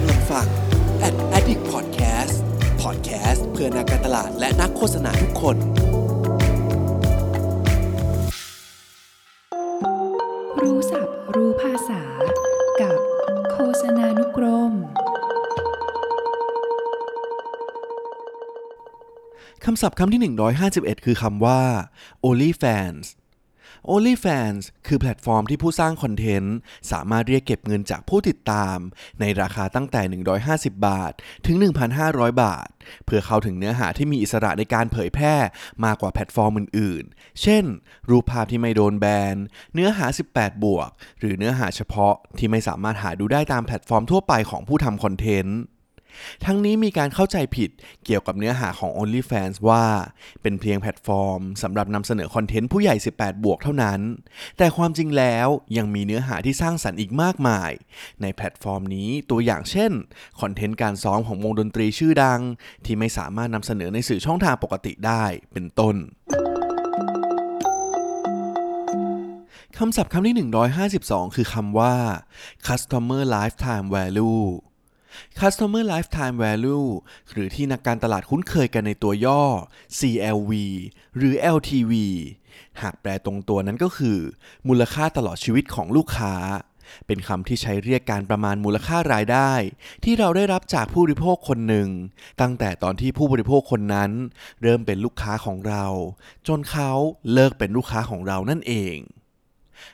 [0.00, 0.46] กำลังฟัง
[1.08, 2.36] Ad Addict Podcast
[2.82, 5.56] Podcast เพื่อนักการตลาดและนักโฆษณาทุกคน
[10.62, 12.02] รู้ศัพท์รู้ภาษา
[12.80, 12.98] กับ
[13.52, 14.72] โฆษณานุกรม
[19.64, 20.20] คำศัพท์คำที่
[20.64, 21.62] 151 คือคำว่า
[22.24, 23.04] OnlyFans
[23.90, 26.56] OnlyFans คือแพลตฟอร์มที่ผู้สร้างคอนเทนต์
[26.92, 28.76] สามารถเรียกเก็บเงินจากผู้ติดตาม
[29.20, 30.02] ในราคาตั้งแต่
[30.44, 31.12] 150 บาท
[31.46, 31.56] ถึง
[31.98, 32.68] 1,500 บาท
[33.04, 35.34] เพื่อเข้าถึงเนื้อหาที่มีอิสระในการเผยแพร่
[35.84, 37.64] มากกว่าแพลตฟอร์มอื่นๆ เช่น
[38.10, 39.36] รูปภาพที่ไม่โดนแบน
[39.74, 40.88] เนื้อหา 18 บวก
[41.20, 45.58] หรือเนื้อหาเฉพาะที่ไม่สามารถหาดูได้ตามแพลตฟอร์มทั่วไปของผู้ทำคอนเทนต์
[46.44, 47.70] ทั้งนี้มีการเข้าใจผิด
[48.04, 49.84] เกี่ยวกับเนื้อหาของ OnlyFans ว่า
[50.42, 54.00] เป็นเพียงแพลตฟอร์มสำหรับนำเสนอคอนเทนต์ผู้ใหญ่ 18 บวกเท่านั้น
[54.58, 57.70] แต่ความจริงแล้วยังมีเนื้อหาที่สร้างสรรค์อีกมากมาย
[58.22, 59.92] ในแพลตฟอร์มนี้ตัวอย่างเช่น
[60.40, 62.40] คอนเทนต์การซ้อมของวงดนตรีชื่อดัง
[62.84, 65.96] ที่ไม่สามารถนำเสนอในสื่อช่องทางปกติได้เป็นต้น
[69.78, 70.48] คำศัพท์คำที่
[70.90, 71.94] 152 คือคำว่า
[72.66, 74.42] customer lifetime value
[75.40, 76.88] Customer Lifetime Value
[77.32, 79.42] หรือที่นักการตลาดคุ้นเคยกันในตัวย่อ
[79.98, 80.52] CLV
[81.16, 81.92] หรือ LTV
[82.82, 84.18] หากแปลตรงตัวนั้นก็คือ
[84.68, 86.34] มูลค่าตลอดชีวิตของลูกค้า
[87.06, 89.52] เป็นคำที่ใช้เรียกการประมาณมูลค่ารายได้
[90.04, 91.88] ที่เราได้รับจากผู้บริโภคคนหนึ่ง
[92.40, 94.10] ตั้งแต่ตอนที่ผู้บริโภคคนนั้น
[94.62, 95.84] เริ่มเป็นลูกค้าของเรา
[96.48, 96.90] จนเขา
[97.32, 98.96] เลิกเป็นลูกค้าของเรานั่นเอง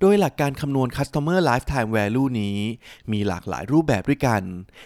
[0.00, 2.58] โดยหลักการคำนวณ Customer Lifetime Value นี้
[3.12, 4.42] มีหลากหลายรูปแบบด้วยกัน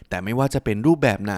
[0.08, 1.36] แต่ไม่ว่าจะเป็นรูปแบบไหน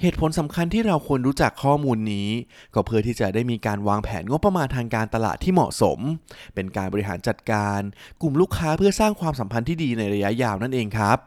[0.00, 2.28] เหตุผลสำคัญที่เราควรรู้จักข้อมูลนี้
[2.74, 5.98] ก็เพื่อที่จะได้มีการวางแผนงบประมาณทางการตลาดที่เหมาะสม
[6.54, 7.80] เป็นการบริหารจัดการ
[8.22, 11.18] กลุ่มลูกค้าเพื่อสร้างความสัมพันธ์ที่ดีในระยะยาวนั่นเองครับ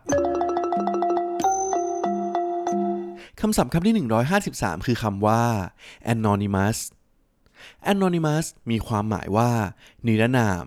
[3.41, 4.07] คำศัพท์คำที่
[4.41, 5.43] 153 คือคำว่า
[6.13, 6.77] anonymous
[7.91, 9.49] anonymous มีความหมายว่า
[10.05, 10.65] นิรนาม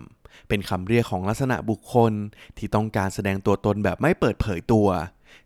[0.49, 2.13] เป็นคำเรียกของลักษณะบุคคล
[2.57, 4.87] ที่ต้องการแสดงตัวตนแบบไม่เปิดเผยตัว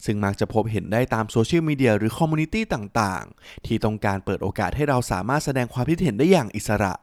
[0.05, 6.93] ซึ่งมักจะพบเห็นได้ตามโซเชียลมีเดียหรือ community ต่างๆ ที่ต้องการเปิดโอกาสให้เราสามารถแสดงความคิดเห็นได้อย่างอิสระ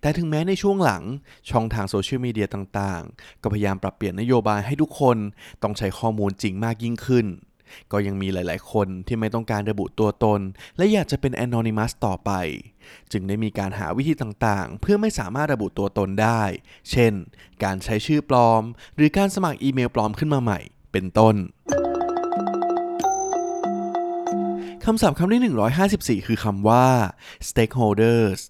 [0.00, 1.02] แต่ถึงแม้ในช่วงหลัง
[1.50, 5.16] ช่องทางโซเชียลมีเดียต่างๆ ก็พยายามปรับเปลี่ยนนโยบายให้ทุกคน
[5.62, 7.26] ต้องใช้ข้อมูลจริงมากยิ่งขึ้น
[7.92, 10.40] ก็ยังมีหลายๆ คนที่ไม่ต้องการระบุตัวตน
[10.76, 12.30] และอยากจะเป็น anonymous ต่อไป
[13.12, 16.42] จึงได้มีการหาวิธีต่างๆ เพื่อไม่สามารถระบุตัวตนได้
[16.90, 17.12] เช่น
[17.64, 18.62] การใช้ชื่อปลอม
[18.96, 20.60] หรือการสมัครอีเมลปลอมขึ้นมาใหม่
[20.92, 21.34] เป็นต้น
[24.84, 26.86] คำศัพท์คำที่ 154 คือคำว่า
[27.48, 28.40] stakeholders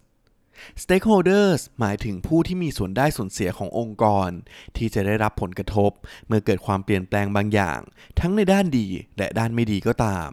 [0.83, 4.31] stakeholders หมายถึงผู้ที่มีส่วนได้ส่วนเสียขององค์กร
[4.77, 5.91] ที่จะได้รับผลกระทบ
[6.27, 7.81] เมื่อเกิดความเปลี่ยนแปลงบางอย่าง
[8.21, 8.87] ทั้งในด้านดี
[9.19, 10.31] และด้านไม่ดีก็ตาม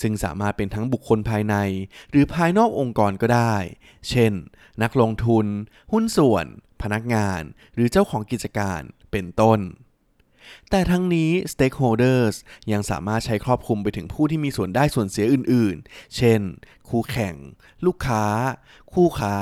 [0.00, 1.56] ซึ่งสามารถเป็นทั้งบุคคลภายใน
[2.10, 3.56] หรือภายนอกองค์กรก็ได้
[4.08, 4.32] เช่น
[4.82, 5.46] นักลงทุน
[5.92, 6.46] หุ้นส่วน
[6.82, 7.40] พนักงาน
[7.74, 8.80] หรือเจ้าของกิจการ
[9.12, 9.58] เป็นต้น
[10.70, 12.34] แต่ทั้งนี้ stakeholders
[12.72, 16.40] ยังสามารถใช้ครอบคลุมไปถึงผู้ที่มีส่วนได้ส่วนเสียอื่น ๆ เช่น
[16.88, 17.34] คู่แข่ง
[17.86, 18.24] ลูกค้า
[18.92, 19.36] คู่ค้า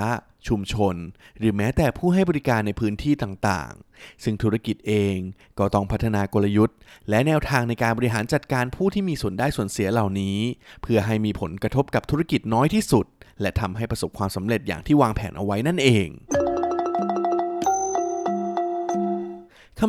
[0.49, 0.97] ชุมชน
[1.39, 5.17] หรือแม้แต่ผู้ให้บริการในพื้นที่ต่าง ๆ ซึ่งธุรกิจเอง
[5.59, 6.77] ก็ต้องพัฒนากลยุทธ์
[7.09, 10.39] และแนวทางในการบริหารจัดการผู้ที่มีส่วนได้ส่วนเสียเหล่านี้
[10.83, 13.07] เพื่อให้มีผลกระทบกับธุรกิจน้อยที่สุด
[13.41, 16.09] และทำให้ประสบความสำเร็จอย่างที่วางแผนเอาไว้นั่นเอง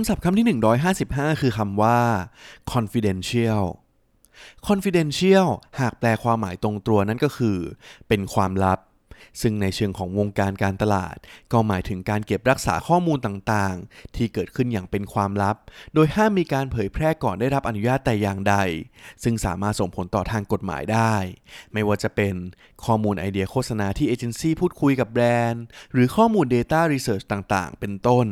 [0.01, 0.59] ำศัพท์คำที่
[0.93, 1.99] 155 คือคำว่า
[2.73, 3.63] confidential
[4.67, 5.47] confidential
[5.79, 7.57] หากแปลความหมายตรงตัวนั้นก็คือ
[8.07, 8.79] เป็นความลับ
[9.41, 11.15] ซึ่งในเชิงของวงการการตลาด
[11.51, 15.55] ก็หมายถึงการเก็บรักษาข้อมูลต่างๆ ที่เกิดขึ้นอย่างเป็นความลับ
[15.93, 18.55] โดยห้ามมีการเผยแพร่ก่อนได้รับอนุญาตแต่อย่างใด
[19.23, 21.15] ซึ่งสามารถส่งผลต่อทางกฎหมายได้
[21.73, 22.33] ไม่ว่าจะเป็น
[22.85, 28.27] ข้อมูลไอเดียโฆษณาที่เอเจนซี่พูดคุยกับแบรนด์ หรือข้อมูล Data Research ต่างๆ เป็นต้น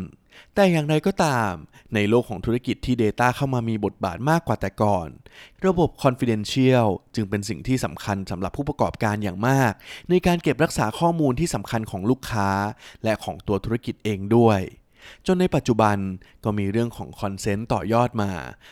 [0.56, 1.52] แต่อย่างไรก็ตาม
[1.94, 5.08] ในโลกของธุรกิจที่ Data เข้ามามีบทบาทมากกว่าแต่ก่อน
[5.66, 9.74] ระบบ Confidential จึงเป็นสิ่งที่สำคัญสำหรับผู้ประกอบการอย่างมาก
[10.10, 12.50] ในการเก็บรักษาข้อมูลที่สำคัญของลูกค้า
[13.04, 14.62] และของตัวธุรกิจเองด้วย
[15.28, 15.98] จนในปัจจุบัน
[16.44, 18.32] ก็มีเรื่องของคอนเซนต์ต่อยอดมา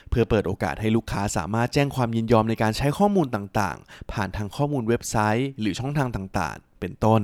[0.10, 7.22] เพื่อเปิดโอกาสให้ลูกค้าสามารถแจ้งความยินยอมในการใช้ข้อมูลต่างๆ ผ่านทางข้อมูลเว็บไซต์ หรือช่องทางต่างๆ เป็นต้น